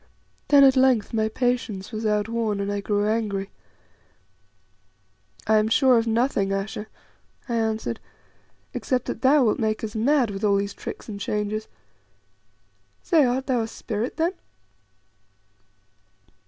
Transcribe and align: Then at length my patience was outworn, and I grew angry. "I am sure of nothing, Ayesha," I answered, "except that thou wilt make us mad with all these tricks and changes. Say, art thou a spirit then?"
Then 0.47 0.63
at 0.63 0.75
length 0.75 1.13
my 1.13 1.29
patience 1.29 1.91
was 1.91 2.07
outworn, 2.07 2.59
and 2.59 2.71
I 2.71 2.81
grew 2.81 3.05
angry. 3.07 3.51
"I 5.45 5.57
am 5.59 5.67
sure 5.67 5.95
of 5.99 6.07
nothing, 6.07 6.51
Ayesha," 6.51 6.87
I 7.47 7.53
answered, 7.53 7.99
"except 8.73 9.05
that 9.05 9.21
thou 9.21 9.43
wilt 9.43 9.59
make 9.59 9.83
us 9.83 9.95
mad 9.95 10.31
with 10.31 10.43
all 10.43 10.55
these 10.55 10.73
tricks 10.73 11.07
and 11.07 11.19
changes. 11.19 11.67
Say, 13.03 13.23
art 13.25 13.45
thou 13.45 13.61
a 13.61 13.67
spirit 13.67 14.17
then?" 14.17 14.33